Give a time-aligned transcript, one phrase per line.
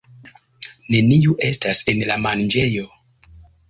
[0.95, 2.93] Neniu estas en la manĝejo.